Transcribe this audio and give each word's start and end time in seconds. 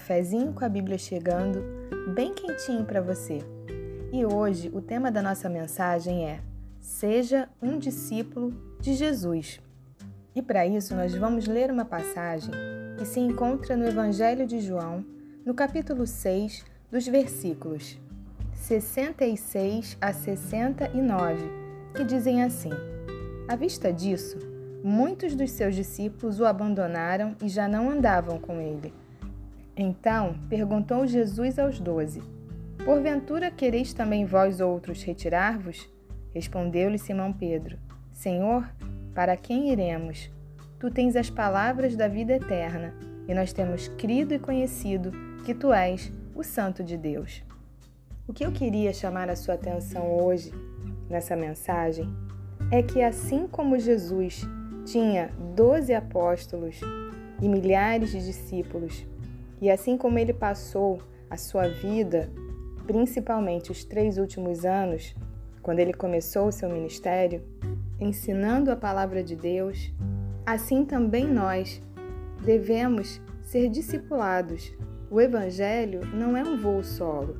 cafezinho 0.00 0.54
com 0.54 0.64
a 0.64 0.68
Bíblia 0.68 0.96
chegando, 0.96 1.62
bem 2.14 2.32
quentinho 2.32 2.86
para 2.86 3.02
você. 3.02 3.40
E 4.10 4.24
hoje 4.24 4.70
o 4.72 4.80
tema 4.80 5.10
da 5.10 5.20
nossa 5.20 5.46
mensagem 5.46 6.26
é: 6.26 6.40
Seja 6.80 7.50
um 7.60 7.78
discípulo 7.78 8.50
de 8.80 8.94
Jesus. 8.94 9.60
E 10.34 10.40
para 10.40 10.66
isso 10.66 10.94
nós 10.94 11.14
vamos 11.14 11.46
ler 11.46 11.70
uma 11.70 11.84
passagem 11.84 12.50
que 12.96 13.04
se 13.04 13.20
encontra 13.20 13.76
no 13.76 13.86
Evangelho 13.86 14.46
de 14.46 14.58
João, 14.58 15.04
no 15.44 15.52
capítulo 15.52 16.06
6, 16.06 16.64
dos 16.90 17.06
versículos 17.06 17.98
66 18.54 19.98
a 20.00 20.14
69, 20.14 21.42
que 21.94 22.04
dizem 22.04 22.42
assim: 22.42 22.70
À 23.46 23.54
vista 23.54 23.92
disso, 23.92 24.38
muitos 24.82 25.34
dos 25.34 25.50
seus 25.50 25.74
discípulos 25.74 26.40
o 26.40 26.46
abandonaram 26.46 27.36
e 27.42 27.50
já 27.50 27.68
não 27.68 27.90
andavam 27.90 28.38
com 28.38 28.58
ele. 28.58 28.94
Então 29.76 30.34
perguntou 30.48 31.06
Jesus 31.06 31.58
aos 31.58 31.80
doze: 31.80 32.22
Porventura 32.84 33.50
quereis 33.50 33.92
também 33.92 34.24
vós 34.24 34.60
outros 34.60 35.02
retirar-vos? 35.02 35.88
Respondeu-lhe 36.34 36.98
Simão 36.98 37.32
Pedro: 37.32 37.78
Senhor, 38.12 38.68
para 39.14 39.36
quem 39.36 39.70
iremos? 39.72 40.30
Tu 40.78 40.90
tens 40.90 41.14
as 41.16 41.28
palavras 41.28 41.94
da 41.94 42.08
vida 42.08 42.34
eterna, 42.34 42.94
e 43.28 43.34
nós 43.34 43.52
temos 43.52 43.88
crido 43.88 44.32
e 44.32 44.38
conhecido 44.38 45.12
que 45.44 45.54
tu 45.54 45.72
és 45.72 46.12
o 46.34 46.42
Santo 46.42 46.82
de 46.82 46.96
Deus. 46.96 47.42
O 48.26 48.32
que 48.32 48.44
eu 48.44 48.52
queria 48.52 48.92
chamar 48.92 49.28
a 49.28 49.36
sua 49.36 49.54
atenção 49.54 50.16
hoje, 50.16 50.52
nessa 51.08 51.36
mensagem, 51.36 52.08
é 52.70 52.82
que 52.82 53.02
assim 53.02 53.46
como 53.46 53.78
Jesus 53.78 54.42
tinha 54.84 55.30
doze 55.54 55.92
apóstolos 55.92 56.80
e 57.42 57.48
milhares 57.48 58.10
de 58.10 58.24
discípulos, 58.24 59.04
e 59.60 59.70
assim 59.70 59.96
como 59.96 60.18
ele 60.18 60.32
passou 60.32 61.00
a 61.28 61.36
sua 61.36 61.68
vida, 61.68 62.30
principalmente 62.86 63.70
os 63.70 63.84
três 63.84 64.18
últimos 64.18 64.64
anos, 64.64 65.14
quando 65.62 65.78
ele 65.78 65.92
começou 65.92 66.48
o 66.48 66.52
seu 66.52 66.68
ministério, 66.68 67.42
ensinando 68.00 68.70
a 68.70 68.76
palavra 68.76 69.22
de 69.22 69.36
Deus, 69.36 69.92
assim 70.46 70.84
também 70.84 71.26
nós 71.26 71.82
devemos 72.42 73.20
ser 73.42 73.68
discipulados. 73.68 74.72
O 75.10 75.20
Evangelho 75.20 76.06
não 76.06 76.36
é 76.36 76.42
um 76.42 76.56
voo 76.56 76.82
solo. 76.82 77.36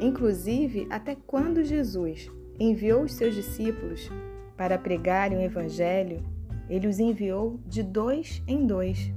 Inclusive, 0.00 0.86
até 0.90 1.16
quando 1.26 1.64
Jesus 1.64 2.30
enviou 2.58 3.02
os 3.02 3.12
seus 3.12 3.34
discípulos 3.34 4.10
para 4.56 4.78
pregarem 4.78 5.38
o 5.38 5.42
Evangelho, 5.42 6.22
ele 6.68 6.86
os 6.86 6.98
enviou 6.98 7.60
de 7.66 7.82
dois 7.82 8.42
em 8.46 8.66
dois. 8.66 9.12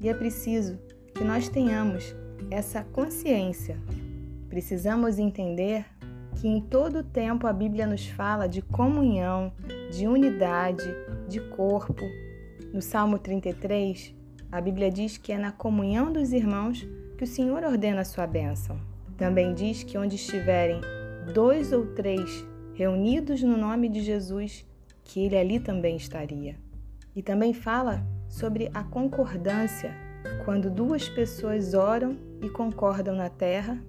E 0.00 0.08
é 0.08 0.14
preciso 0.14 0.78
que 1.20 1.24
nós 1.24 1.50
tenhamos 1.50 2.16
essa 2.50 2.82
consciência. 2.82 3.76
Precisamos 4.48 5.18
entender 5.18 5.84
que 6.36 6.48
em 6.48 6.62
todo 6.62 7.04
tempo 7.04 7.46
a 7.46 7.52
Bíblia 7.52 7.86
nos 7.86 8.06
fala 8.06 8.48
de 8.48 8.62
comunhão, 8.62 9.52
de 9.92 10.06
unidade, 10.06 10.88
de 11.28 11.38
corpo. 11.38 12.00
No 12.72 12.80
Salmo 12.80 13.18
33, 13.18 14.14
a 14.50 14.62
Bíblia 14.62 14.90
diz 14.90 15.18
que 15.18 15.30
é 15.30 15.36
na 15.36 15.52
comunhão 15.52 16.10
dos 16.10 16.32
irmãos 16.32 16.88
que 17.18 17.24
o 17.24 17.26
Senhor 17.26 17.64
ordena 17.64 18.00
a 18.00 18.04
sua 18.06 18.26
bênção. 18.26 18.80
Também 19.18 19.52
diz 19.52 19.82
que 19.82 19.98
onde 19.98 20.16
estiverem 20.16 20.80
dois 21.34 21.70
ou 21.70 21.88
três 21.88 22.46
reunidos 22.72 23.42
no 23.42 23.58
nome 23.58 23.90
de 23.90 24.00
Jesus, 24.00 24.66
que 25.04 25.20
ele 25.26 25.36
ali 25.36 25.60
também 25.60 25.98
estaria. 25.98 26.56
E 27.14 27.20
também 27.22 27.52
fala 27.52 28.06
sobre 28.26 28.70
a 28.72 28.82
concordância, 28.82 29.94
quando 30.44 30.70
duas 30.70 31.08
pessoas 31.08 31.74
oram 31.74 32.16
e 32.42 32.48
concordam 32.48 33.14
na 33.14 33.28
terra, 33.28 33.82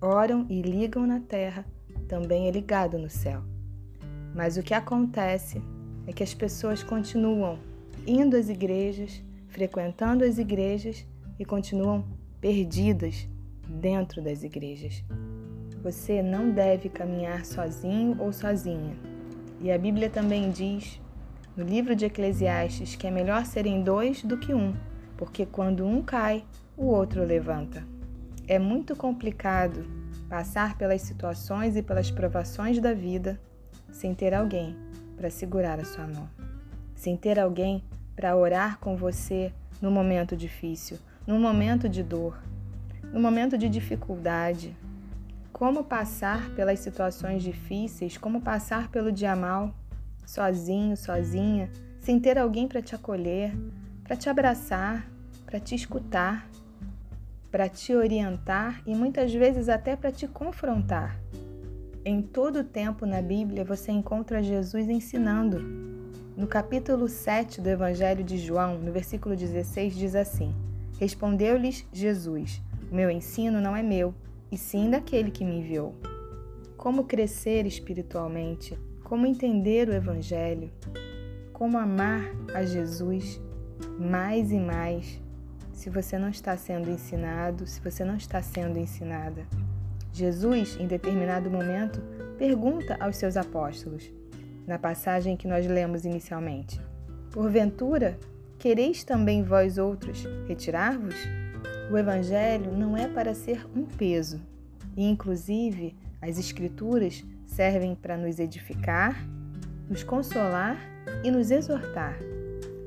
oram 0.00 0.46
e 0.48 0.60
ligam 0.60 1.06
na 1.06 1.20
terra, 1.20 1.64
também 2.08 2.48
é 2.48 2.50
ligado 2.50 2.98
no 2.98 3.08
céu. 3.08 3.42
Mas 4.34 4.56
o 4.56 4.62
que 4.62 4.74
acontece 4.74 5.62
é 6.06 6.12
que 6.12 6.22
as 6.22 6.34
pessoas 6.34 6.82
continuam 6.82 7.58
indo 8.06 8.36
às 8.36 8.48
igrejas, 8.48 9.22
frequentando 9.48 10.24
as 10.24 10.38
igrejas 10.38 11.06
e 11.38 11.44
continuam 11.44 12.04
perdidas 12.40 13.28
dentro 13.68 14.22
das 14.22 14.42
igrejas. 14.42 15.04
Você 15.82 16.22
não 16.22 16.50
deve 16.50 16.88
caminhar 16.88 17.44
sozinho 17.44 18.16
ou 18.18 18.32
sozinha. 18.32 18.96
E 19.60 19.70
a 19.70 19.78
Bíblia 19.78 20.10
também 20.10 20.50
diz, 20.50 21.00
no 21.56 21.64
livro 21.64 21.94
de 21.94 22.06
Eclesiastes, 22.06 22.96
que 22.96 23.06
é 23.06 23.10
melhor 23.10 23.44
serem 23.46 23.82
dois 23.82 24.22
do 24.22 24.38
que 24.38 24.52
um, 24.54 24.74
porque 25.16 25.46
quando 25.46 25.86
um 25.86 26.02
cai, 26.02 26.44
o 26.76 26.86
outro 26.86 27.24
levanta. 27.24 27.84
É 28.46 28.58
muito 28.58 28.96
complicado 28.96 29.84
passar 30.28 30.76
pelas 30.76 31.02
situações 31.02 31.76
e 31.76 31.82
pelas 31.82 32.10
provações 32.10 32.80
da 32.80 32.92
vida 32.92 33.40
sem 33.90 34.14
ter 34.14 34.34
alguém 34.34 34.76
para 35.16 35.30
segurar 35.30 35.78
a 35.78 35.84
sua 35.84 36.06
mão, 36.06 36.28
sem 36.94 37.16
ter 37.16 37.38
alguém 37.38 37.84
para 38.16 38.36
orar 38.36 38.78
com 38.78 38.96
você 38.96 39.52
no 39.80 39.90
momento 39.90 40.36
difícil, 40.36 40.98
no 41.26 41.38
momento 41.38 41.88
de 41.88 42.02
dor, 42.02 42.38
no 43.12 43.20
momento 43.20 43.56
de 43.56 43.68
dificuldade. 43.68 44.76
Como 45.52 45.84
passar 45.84 46.50
pelas 46.54 46.80
situações 46.80 47.42
difíceis, 47.42 48.16
como 48.16 48.40
passar 48.40 48.88
pelo 48.88 49.12
dia 49.12 49.36
mal, 49.36 49.74
sozinho, 50.24 50.96
sozinha, 50.96 51.70
sem 52.00 52.18
ter 52.18 52.38
alguém 52.38 52.66
para 52.66 52.82
te 52.82 52.94
acolher, 52.94 53.54
para 54.04 54.16
te 54.16 54.28
abraçar, 54.28 55.08
para 55.46 55.60
te 55.60 55.74
escutar, 55.74 56.48
para 57.50 57.68
te 57.68 57.94
orientar 57.94 58.82
e 58.86 58.94
muitas 58.94 59.32
vezes 59.32 59.68
até 59.68 59.94
para 59.94 60.10
te 60.10 60.26
confrontar. 60.26 61.20
Em 62.04 62.20
todo 62.20 62.60
o 62.60 62.64
tempo 62.64 63.06
na 63.06 63.22
Bíblia 63.22 63.64
você 63.64 63.92
encontra 63.92 64.42
Jesus 64.42 64.88
ensinando. 64.88 65.60
No 66.36 66.46
capítulo 66.46 67.08
7 67.08 67.60
do 67.60 67.68
Evangelho 67.68 68.24
de 68.24 68.38
João, 68.38 68.78
no 68.78 68.90
versículo 68.90 69.36
16, 69.36 69.94
diz 69.94 70.14
assim: 70.14 70.54
Respondeu-lhes 70.98 71.86
Jesus: 71.92 72.60
Meu 72.90 73.10
ensino 73.10 73.60
não 73.60 73.76
é 73.76 73.82
meu, 73.82 74.14
e 74.50 74.56
sim 74.56 74.90
daquele 74.90 75.30
que 75.30 75.44
me 75.44 75.58
enviou. 75.58 75.94
Como 76.76 77.04
crescer 77.04 77.66
espiritualmente? 77.66 78.76
Como 79.04 79.26
entender 79.26 79.88
o 79.88 79.94
Evangelho? 79.94 80.72
Como 81.52 81.78
amar 81.78 82.24
a 82.54 82.64
Jesus 82.64 83.40
mais 83.98 84.50
e 84.50 84.58
mais 84.58 85.20
se 85.72 85.90
você 85.90 86.18
não 86.18 86.28
está 86.28 86.56
sendo 86.56 86.90
ensinado, 86.90 87.66
se 87.66 87.80
você 87.80 88.04
não 88.04 88.16
está 88.16 88.40
sendo 88.40 88.78
ensinada? 88.78 89.44
Jesus, 90.12 90.76
em 90.78 90.86
determinado 90.86 91.50
momento, 91.50 92.00
pergunta 92.38 92.96
aos 93.00 93.16
seus 93.16 93.36
apóstolos, 93.36 94.12
na 94.66 94.78
passagem 94.78 95.36
que 95.36 95.48
nós 95.48 95.66
lemos 95.66 96.04
inicialmente: 96.04 96.80
Porventura, 97.30 98.18
quereis 98.58 99.02
também 99.02 99.42
vós 99.42 99.78
outros 99.78 100.24
retirar-vos? 100.46 101.16
O 101.90 101.98
Evangelho 101.98 102.72
não 102.72 102.96
é 102.96 103.08
para 103.08 103.34
ser 103.34 103.66
um 103.74 103.84
peso, 103.84 104.40
e 104.96 105.04
inclusive 105.04 105.96
as 106.20 106.38
Escrituras 106.38 107.24
servem 107.44 107.94
para 107.94 108.16
nos 108.16 108.38
edificar, 108.38 109.26
nos 109.88 110.04
consolar 110.04 110.78
e 111.24 111.30
nos 111.30 111.50
exortar. 111.50 112.16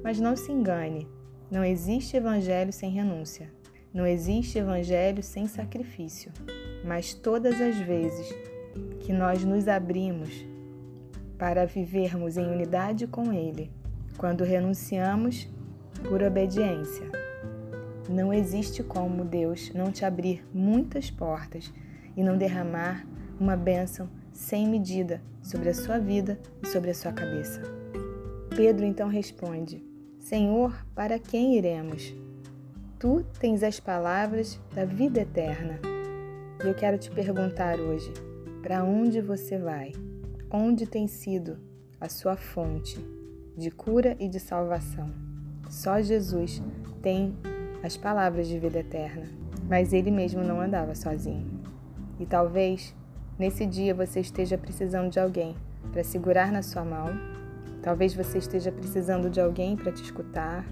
Mas 0.06 0.22
não 0.22 0.38
se 0.38 0.54
engane, 0.54 1.06
não 1.52 1.66
existe 1.66 2.16
Evangelho 2.16 2.72
sem 2.72 2.90
renúncia, 2.90 3.52
não 3.94 4.08
existe 4.08 4.58
Evangelho 4.58 5.22
sem 5.22 5.48
sacrifício 5.48 6.32
mas 6.86 7.14
todas 7.14 7.60
as 7.60 7.76
vezes 7.78 8.32
que 9.00 9.12
nós 9.12 9.44
nos 9.44 9.68
abrimos 9.68 10.46
para 11.38 11.66
vivermos 11.66 12.38
em 12.38 12.46
unidade 12.46 13.08
com 13.08 13.34
Ele, 13.34 13.72
quando 14.18 14.44
renunciamos 14.44 15.50
por 16.08 16.22
obediência, 16.22 17.10
não 18.08 18.32
existe 18.32 18.84
como 18.84 19.26
Deus 19.26 19.74
não 19.74 19.92
te 19.92 20.06
abrir 20.06 20.46
muitas 20.54 21.10
portas 21.10 21.74
e 22.16 22.24
não 22.24 22.38
derramar 22.38 23.06
uma 23.40 23.58
bênção 23.58 24.08
sem 24.32 24.68
medida 24.68 25.22
sobre 25.42 25.70
a 25.70 25.74
sua 25.74 25.98
vida 25.98 26.40
e 26.62 26.68
sobre 26.68 26.92
a 26.92 26.94
sua 26.94 27.12
cabeça. 27.12 27.62
Pedro 28.56 28.86
então 28.86 29.10
responde: 29.10 29.84
Senhor, 30.26 30.76
para 30.96 31.20
quem 31.20 31.56
iremos? 31.56 32.12
Tu 32.98 33.24
tens 33.40 33.62
as 33.62 33.80
palavras 33.80 34.60
da 34.74 34.84
vida 34.84 35.22
eterna. 35.22 35.80
E 36.64 36.68
eu 36.68 36.74
quero 36.74 36.98
te 36.98 37.12
perguntar 37.12 37.80
hoje: 37.80 38.12
para 38.64 38.84
onde 38.84 39.22
você 39.22 39.60
vai? 39.60 39.92
Onde 40.52 40.88
tem 40.88 41.06
sido 41.06 41.60
a 42.02 42.10
sua 42.10 42.36
fonte 42.36 42.98
de 43.56 43.70
cura 43.70 44.18
e 44.20 44.28
de 44.28 44.40
salvação? 44.40 45.12
Só 45.70 46.02
Jesus 46.02 46.60
tem 47.04 47.38
as 47.84 47.96
palavras 47.96 48.48
de 48.48 48.58
vida 48.58 48.80
eterna, 48.80 49.28
mas 49.70 49.94
ele 49.94 50.10
mesmo 50.10 50.44
não 50.44 50.60
andava 50.60 50.96
sozinho. 50.96 51.62
E 52.20 52.26
talvez 52.26 52.96
nesse 53.38 53.64
dia 53.64 53.94
você 53.94 54.22
esteja 54.22 54.58
precisando 54.58 55.12
de 55.12 55.20
alguém 55.20 55.56
para 55.92 56.04
segurar 56.04 56.52
na 56.52 56.64
sua 56.64 56.84
mão, 56.84 57.35
talvez 57.86 58.16
você 58.16 58.40
esteja 58.40 58.72
precisando 58.72 59.30
de 59.30 59.40
alguém 59.40 59.78
para 59.78 59.92
te 59.92 60.02
escutar, 60.02 60.66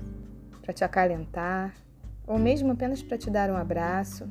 para 0.63 0.73
te 0.73 0.83
acalentar, 0.83 1.71
ou 2.25 2.39
mesmo 2.39 2.71
apenas 2.71 3.03
para 3.03 3.19
te 3.19 3.29
dar 3.29 3.51
um 3.51 3.55
abraço, 3.55 4.27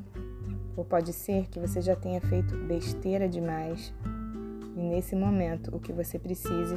ou 0.75 0.83
pode 0.83 1.13
ser 1.13 1.47
que 1.47 1.61
você 1.61 1.79
já 1.79 1.95
tenha 1.95 2.19
feito 2.19 2.57
besteira 2.57 3.29
demais 3.29 3.93
e 4.75 4.81
nesse 4.81 5.15
momento 5.15 5.73
o 5.73 5.79
que 5.79 5.93
você 5.93 6.19
precise 6.19 6.75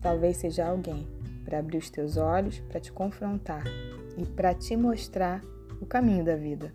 talvez 0.00 0.38
seja 0.38 0.66
alguém 0.66 1.06
para 1.44 1.60
abrir 1.60 1.78
os 1.78 1.88
teus 1.88 2.16
olhos, 2.16 2.58
para 2.58 2.80
te 2.80 2.90
confrontar 2.90 3.62
e 4.18 4.26
para 4.26 4.52
te 4.52 4.76
mostrar 4.76 5.40
o 5.80 5.86
caminho 5.86 6.24
da 6.24 6.34
vida. 6.34 6.74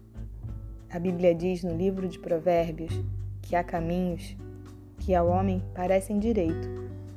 A 0.89 0.97
Bíblia 0.97 1.35
diz 1.35 1.65
no 1.65 1.75
livro 1.75 2.07
de 2.07 2.17
Provérbios 2.17 2.93
que 3.41 3.57
há 3.57 3.63
caminhos 3.63 4.37
que 4.99 5.13
ao 5.13 5.27
homem 5.27 5.61
parecem 5.75 6.17
direito, 6.17 6.69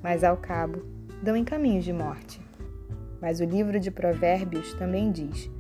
mas 0.03 0.25
ao 0.25 0.37
cabo 0.37 0.99
dão 1.22 1.37
em 1.37 1.44
caminhos 1.44 1.84
de 1.84 1.93
morte. 1.93 2.40
Mas 3.20 3.40
o 3.40 3.44
livro 3.44 3.78
de 3.78 3.90
Provérbios 3.90 4.72
também 4.75 5.12
diz: 5.12 5.50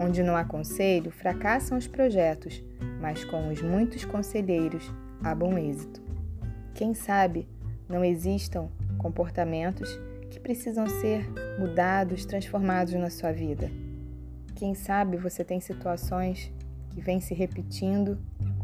onde 0.00 0.22
não 0.22 0.36
há 0.36 0.44
conselho, 0.44 1.10
fracassam 1.10 1.76
os 1.76 1.86
projetos, 1.86 2.62
mas 3.00 3.24
com 3.24 3.48
os 3.48 3.60
muitos 3.60 4.04
conselheiros 4.04 4.92
há 5.22 5.34
bom 5.34 5.58
êxito. 5.58 6.00
Quem 6.74 6.94
sabe 6.94 7.48
não 7.88 8.04
existam 8.04 8.68
comportamentos 8.98 10.00
que 10.30 10.38
precisam 10.38 10.86
ser 10.86 11.28
mudados, 11.58 12.24
transformados 12.24 12.94
na 12.94 13.10
sua 13.10 13.32
vida. 13.32 13.70
Quem 14.54 14.74
sabe 14.74 15.16
você 15.16 15.42
tem 15.42 15.60
situações 15.60 16.52
que 16.90 17.00
vêm 17.00 17.20
se 17.20 17.34
repetindo 17.34 18.18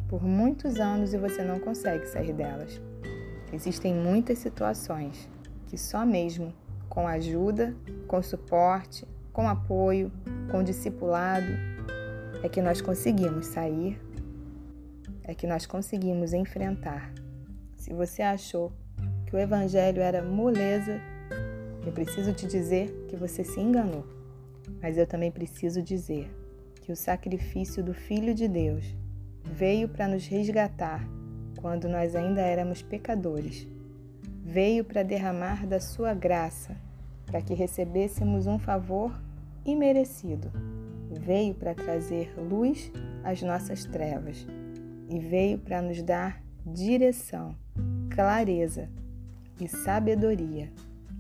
por 0.08 0.22
muitos 0.22 0.78
anos 0.78 1.12
e 1.12 1.18
você 1.18 1.42
não 1.42 1.58
consegue 1.58 2.06
sair 2.06 2.32
delas. 2.32 2.80
Existem 3.52 3.94
muitas 3.94 4.38
situações 4.38 5.28
que 5.66 5.76
só 5.76 6.04
mesmo 6.04 6.52
com 6.88 7.06
ajuda, 7.06 7.74
com 8.06 8.22
suporte, 8.22 9.06
com 9.32 9.48
apoio, 9.48 10.10
com 10.50 10.62
discipulado, 10.62 11.52
é 12.42 12.48
que 12.48 12.62
nós 12.62 12.80
conseguimos 12.80 13.46
sair, 13.46 14.00
é 15.24 15.34
que 15.34 15.46
nós 15.46 15.66
conseguimos 15.66 16.32
enfrentar. 16.32 17.12
Se 17.76 17.92
você 17.92 18.22
achou 18.22 18.72
que 19.26 19.34
o 19.34 19.38
Evangelho 19.38 20.00
era 20.00 20.22
moleza, 20.22 21.00
eu 21.84 21.92
preciso 21.92 22.32
te 22.32 22.46
dizer 22.46 23.06
que 23.08 23.16
você 23.16 23.44
se 23.44 23.60
enganou. 23.60 24.06
Mas 24.80 24.96
eu 24.96 25.06
também 25.06 25.30
preciso 25.30 25.82
dizer 25.82 26.30
que 26.82 26.92
o 26.92 26.96
sacrifício 26.96 27.82
do 27.82 27.92
Filho 27.92 28.34
de 28.34 28.48
Deus 28.48 28.84
veio 29.44 29.88
para 29.88 30.08
nos 30.08 30.26
resgatar 30.26 31.06
quando 31.60 31.88
nós 31.88 32.14
ainda 32.14 32.40
éramos 32.40 32.82
pecadores. 32.82 33.68
Veio 34.48 34.84
para 34.84 35.02
derramar 35.02 35.66
da 35.66 35.80
sua 35.80 36.14
graça, 36.14 36.76
para 37.26 37.42
que 37.42 37.52
recebêssemos 37.52 38.46
um 38.46 38.60
favor 38.60 39.12
imerecido. 39.64 40.52
Veio 41.20 41.52
para 41.52 41.74
trazer 41.74 42.32
luz 42.38 42.92
às 43.24 43.42
nossas 43.42 43.84
trevas 43.84 44.46
e 45.10 45.18
veio 45.18 45.58
para 45.58 45.82
nos 45.82 46.00
dar 46.00 46.40
direção, 46.64 47.56
clareza 48.08 48.88
e 49.60 49.66
sabedoria, 49.66 50.72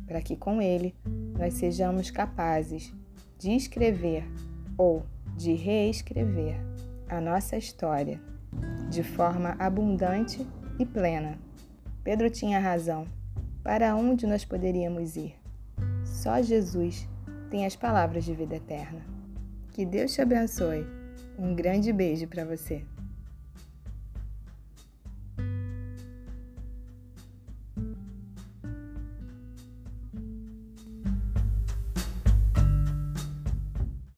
para 0.06 0.22
que 0.22 0.36
com 0.36 0.62
ele 0.62 0.94
nós 1.36 1.54
sejamos 1.54 2.12
capazes 2.12 2.94
de 3.40 3.50
escrever 3.50 4.24
ou 4.78 5.02
de 5.36 5.52
reescrever 5.52 6.60
a 7.08 7.20
nossa 7.20 7.56
história 7.56 8.20
de 8.88 9.02
forma 9.02 9.56
abundante 9.58 10.46
e 10.78 10.86
plena. 10.86 11.36
Pedro 12.04 12.30
tinha 12.30 12.60
razão. 12.60 13.15
Para 13.66 13.96
onde 13.96 14.28
nós 14.28 14.44
poderíamos 14.44 15.16
ir? 15.16 15.34
Só 16.04 16.40
Jesus 16.40 17.08
tem 17.50 17.66
as 17.66 17.74
palavras 17.74 18.24
de 18.24 18.32
vida 18.32 18.54
eterna. 18.54 19.04
Que 19.72 19.84
Deus 19.84 20.14
te 20.14 20.22
abençoe. 20.22 20.86
Um 21.36 21.52
grande 21.52 21.92
beijo 21.92 22.28
para 22.28 22.44
você. 22.44 22.84